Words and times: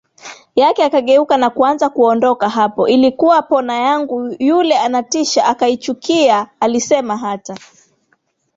yake 0.55 0.83
akageuka 0.83 1.37
na 1.37 1.49
kuanza 1.49 1.89
kuondokaHapo 1.89 2.87
ilikuwa 2.87 3.41
pona 3.41 3.73
yangu 3.77 4.35
Yule 4.39 4.77
anatisha 4.77 5.45
akichukia 5.45 6.47
alisemaHata 6.59 7.57